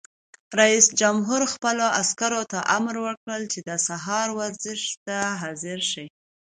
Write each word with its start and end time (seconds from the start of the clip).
رئیس 0.59 0.87
جمهور 0.99 1.41
خپلو 1.53 1.85
عسکرو 2.01 2.41
ته 2.51 2.59
امر 2.77 2.95
وکړ؛ 3.05 3.41
د 3.69 3.69
سهار 3.87 4.27
ورزش 4.39 4.81
ته 5.05 5.17
حاضر 5.41 5.79
شئ! 5.91 6.07